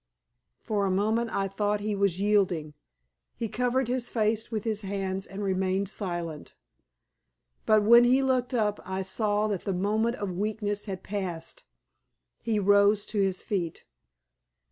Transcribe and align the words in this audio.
For 0.63 0.85
a 0.85 0.89
moment 0.89 1.29
I 1.31 1.47
thought 1.47 1.77
that 1.79 1.85
he 1.85 1.93
was 1.93 2.19
yielding. 2.19 2.73
He 3.35 3.47
covered 3.47 3.87
his 3.87 4.09
face 4.09 4.49
with 4.49 4.63
his 4.63 4.81
hands 4.81 5.27
and 5.27 5.43
remained 5.43 5.89
silent. 5.89 6.55
But 7.67 7.83
when 7.83 8.03
he 8.05 8.23
looked 8.23 8.51
up 8.55 8.79
I 8.83 9.03
saw 9.03 9.45
that 9.49 9.63
the 9.63 9.73
moment 9.73 10.15
of 10.15 10.31
weakness 10.31 10.85
had 10.85 11.03
passed. 11.03 11.65
He 12.41 12.57
rose 12.57 13.05
to 13.05 13.19
his 13.21 13.43
feet. 13.43 13.85